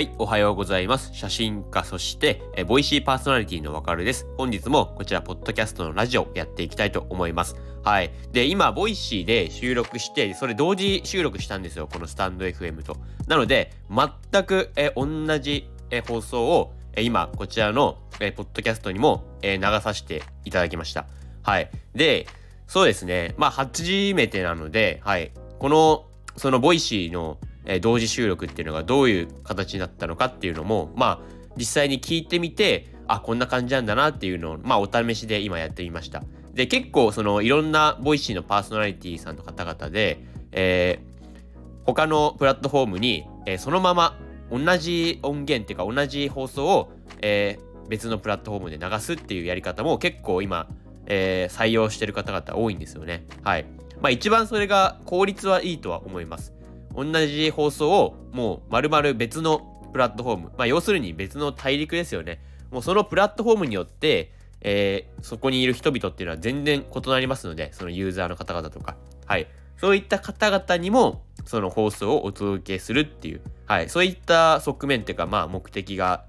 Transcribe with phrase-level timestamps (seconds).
[0.00, 1.10] はい、おはようございます。
[1.12, 4.26] 写真家、そして、えボイシーパーソナリティのわかるです。
[4.38, 7.54] 本日もこちら、ポッドキャストのラジオやっていきたいと思います。
[7.84, 8.10] はい。
[8.32, 11.86] で、今、ボイシーで収録して、それ同時収録したんですよ。
[11.86, 12.96] このスタンド FM と。
[13.26, 21.04] なので、全く、え同じ、え放送を、え今、こちらの、えポッドキャストにも、え流させていただきました。
[21.42, 21.70] はい。
[21.94, 22.26] で、
[22.68, 23.34] そうですね。
[23.36, 23.82] まあ、初
[24.14, 25.30] めてなので、はい。
[25.58, 26.06] この、
[26.36, 31.20] そのボイシーのえー、同時収録っていうのがどういう形になったのかっていうのもまあ
[31.56, 36.22] 実際に聞いてみてあこんな感じなんだなっていうのをまあお試しで今やってみました。
[36.54, 44.18] で結構そのいろんなボイシーのパーソナリティさんの方々で、えー、他のプラットフォームに、えー、そのまま
[44.50, 50.68] 同じ音源っていうか同じ放送を、えー、別のプラットフォームで流すっていうやり方も結構今、
[51.06, 53.26] えー、採用してる方々多いんですよね。
[53.42, 53.66] はい。
[54.00, 56.52] まあ一番それが効率はいいとは思います。
[56.94, 62.40] 同じ放送をもう丸々別のプラットフォーム、まあ要するに別の大陸ですよね。
[62.70, 68.96] もうそのプラットフォームによって、えー、そこにいる人々っていうのは全然異なりますので、そのユーザーの方々とか。
[69.26, 69.48] はい。
[69.76, 73.88] そういった方々にも、その放送をお届けするっていう、はい。
[73.88, 76.24] そういった側面っていうか、まあ目的が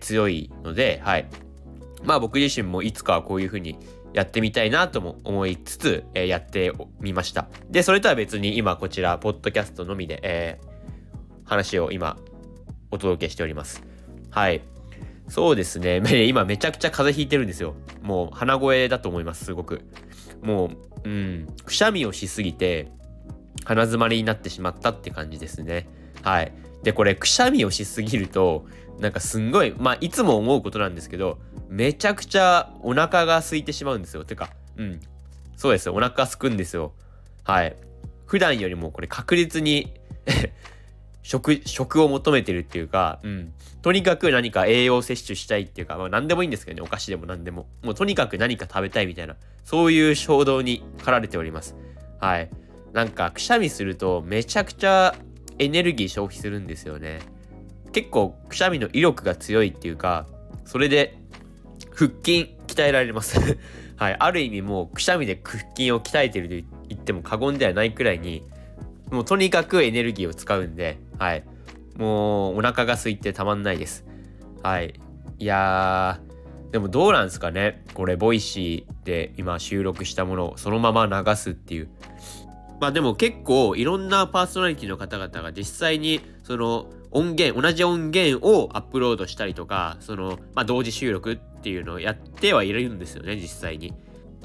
[0.00, 1.26] 強いので、はい。
[2.04, 3.76] まあ僕自身もいつかはこういうふうに
[4.12, 7.48] やってみたいなとも思いつつ、えー、やってみました。
[7.70, 12.16] で、それとは別に今こちら、ポッドキャストのみで、えー、話を今、
[12.90, 13.82] お届けしております。
[14.30, 14.62] はい。
[15.28, 16.02] そうです ね。
[16.26, 17.74] 今めちゃくちゃ風邪ひいてるんですよ。
[18.02, 19.82] もう鼻声だと思います、すごく。
[20.42, 20.70] も
[21.04, 22.88] う、うん、くしゃみをしすぎて、
[23.64, 25.88] 鼻づまりになってしまったって感じですね。
[26.22, 26.52] はい。
[26.82, 28.66] で、これ、くしゃみをしすぎると、
[28.98, 31.38] なんかすんごい、まあ、いつも思うことなんですけど、
[31.70, 34.24] めちゃくちゃお腹が空いてしまうんですよ。
[34.24, 35.00] てか、うん。
[35.56, 35.94] そうですよ。
[35.94, 36.92] お腹空くんですよ。
[37.44, 37.76] はい。
[38.26, 39.94] 普段よりもこれ確実に
[41.22, 43.52] 食、食を求めてるっていうか、うん。
[43.82, 46.82] とにかく何か栄養摂取したいっていうか、まあ何でもいいんですけどね。
[46.82, 47.68] お菓子でも何でも。
[47.84, 51.76] もうとにかく何か食べたいみたいな、そういう衝動に駆られております。
[52.18, 52.50] はい。
[52.92, 55.14] なんか、くしゃみするとめちゃくちゃ
[55.60, 57.20] エネルギー消費するんですよね。
[57.92, 60.26] 結構くしゃみの威力が強いっていうか、
[60.64, 61.19] それで
[62.00, 63.38] 腹筋鍛えられます
[63.96, 64.16] はい。
[64.18, 68.42] ある意味もうくしゃみで腹筋を鍛えてると言っても過言ではないくらいに、
[69.10, 71.44] もうとにかくエネルギーを使うんで、はい。
[71.98, 74.06] もうお腹が空いてたまんないです。
[74.62, 74.94] はい。
[75.38, 76.20] いや、
[76.72, 81.90] でもどうなんですかねこれ、ボイシーで今収録したものをそのまま流すっていう。
[82.80, 93.92] まあでも結構いろんなパーソナリティの方々が実際にその音源、同じ音源をアップロードしたりとか、その、まあ、同時収録っていうのをやってはいるんですよね、実際に。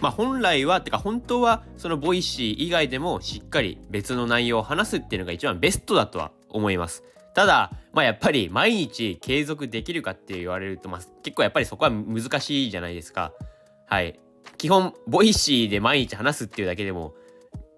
[0.00, 7.04] まあ、本来は、てか本当は、そのボイシー以外でもしっかり別の内容を話すっていうのが一番ベストだとは思います。
[7.34, 13.32] ただ、まあ、やっぱり毎日継続できるかって言われると、まあ、結構やっぱりそこは難しいじゃないですか。
[13.86, 14.18] はい。
[14.56, 17.14] 基本、ボイシーで毎日話すっていうだけでも、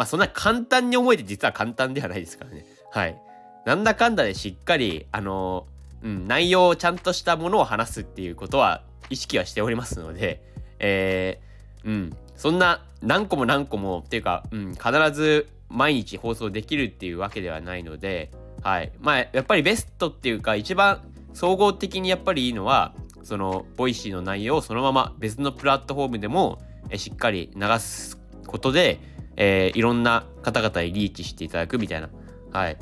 [0.00, 2.64] まあ、そんな簡単に思えて実は簡単ではないですからね。
[2.90, 3.20] はい。
[3.66, 5.66] なんだかんだでしっかり、あの
[6.02, 8.80] うん、内容をちゃんとしたものを話すっていうことは
[9.10, 10.40] 意識はしておりますので、
[10.78, 18.30] えー、うん、そんな何個も何個もっていうか、うん、必ず毎日放送できるっていうわけではないので、
[18.62, 18.92] はい。
[19.00, 21.02] まあ、やっぱりベストっていうか、一番
[21.34, 26.58] 総合的にやっぱりいいのは、その、ボイシーの内容をそのまま別のプラットフォームでも、
[26.96, 29.10] しっかり流すことで、
[29.42, 32.10] えー、いろんな方々にリーチしていただくみたいな、
[32.52, 32.76] はい。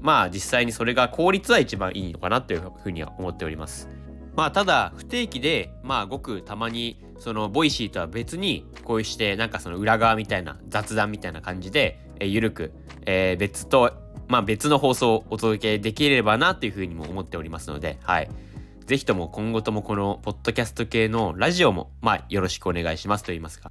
[0.00, 3.88] まあ実際にそれが効率は一番いいのかなというふうには思っております。
[4.34, 12.72] まあただ不定期でまあごくたまにそのボイシーとは別にこうしてなんかその裏側みたいな雑談みたいな感じで、えー、ゆるく、
[13.06, 13.92] えー、別と
[14.26, 18.28] まあ別の放送をお届けできればなというふうにも思っておりますのではい
[18.86, 23.70] 是非とも今後ともこのポッドキャスト系のラジオもまあよろしくお願いしますと言いますか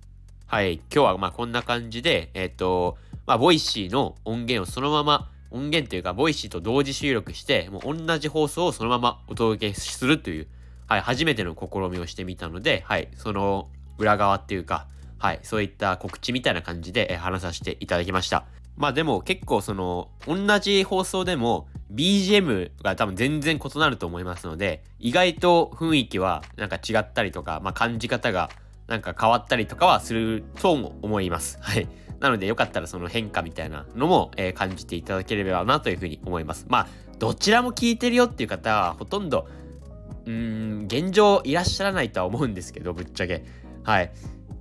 [0.51, 0.73] はい。
[0.73, 10.47] 今日はまあこんな感じでえっ、ー、とまあボイシーの音源をそのまま音源というか、ボイシーと同時収録して、もう同じ放送をそのままお届けするという、
[10.87, 14.87] はい、初めての試みをしてみたので、はい、その裏側っていうか、
[15.19, 18.43] はい、そういった告知みたいな感じで、話させていただきました。
[18.75, 28.49] まあでも結構その、同じ放送でも BGM が多分全然異なると思いますので、意外と雰囲気はなんか違ったりとか、まあ感じ方が
[28.91, 31.57] なんか変わったりとかはすると思います。
[31.63, 31.87] はい。
[32.19, 36.65] なのでよかったらその変化みたいなのも、えー、感じていただければなというふうに思います。
[36.67, 36.87] まあ、
[37.19, 39.47] どちらも聞いてるよっていう方はほとんど、
[40.25, 43.45] うん、現状いらっしゃらないとは思うんですけど、ぶっちゃけ。
[43.83, 44.11] はい。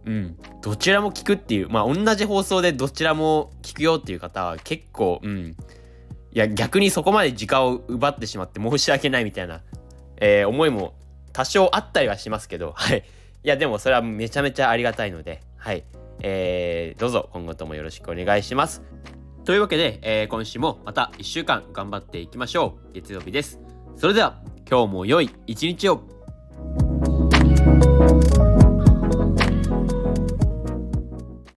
[0.06, 0.37] うん。
[0.62, 5.56] どちらも聞くっていう、まあ同じ放送でどちらも聞くよっていう方は結構、うん、
[6.33, 9.62] いや逆にそこまで時間を奪ってしまって申し訳ないみたいな、
[10.19, 10.94] えー、思いも
[11.33, 13.03] 多少あったりはしますけどはい
[13.42, 15.84] いやでもそれはめちゃめちゃありがたいのではい。
[16.22, 18.82] えー、どうぞ今後ともよろしくお願いします。
[19.44, 22.92] というわけで、えー、今週もまた1週間頑張っていきましょう。
[22.92, 23.60] 月曜日です。
[23.96, 26.02] それでは今日も良い一日を。